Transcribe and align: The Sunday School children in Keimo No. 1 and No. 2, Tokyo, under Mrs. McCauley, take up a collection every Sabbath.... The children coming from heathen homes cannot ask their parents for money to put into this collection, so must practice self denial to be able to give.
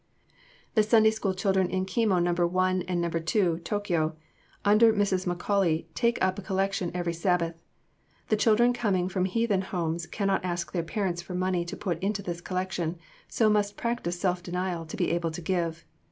The 0.73 0.81
Sunday 0.81 1.11
School 1.11 1.35
children 1.35 1.69
in 1.69 1.85
Keimo 1.85 2.17
No. 2.17 2.33
1 2.33 2.81
and 2.87 2.99
No. 3.01 3.07
2, 3.11 3.59
Tokyo, 3.59 4.15
under 4.65 4.91
Mrs. 4.91 5.27
McCauley, 5.31 5.85
take 5.93 6.17
up 6.25 6.39
a 6.39 6.41
collection 6.41 6.89
every 6.95 7.13
Sabbath.... 7.13 7.61
The 8.29 8.35
children 8.35 8.73
coming 8.73 9.09
from 9.09 9.25
heathen 9.25 9.61
homes 9.61 10.07
cannot 10.07 10.43
ask 10.43 10.71
their 10.73 10.81
parents 10.81 11.21
for 11.21 11.35
money 11.35 11.63
to 11.65 11.77
put 11.77 12.01
into 12.01 12.23
this 12.23 12.41
collection, 12.41 12.97
so 13.27 13.47
must 13.47 13.77
practice 13.77 14.19
self 14.19 14.41
denial 14.41 14.87
to 14.87 14.97
be 14.97 15.11
able 15.11 15.29
to 15.29 15.39
give. 15.39 15.85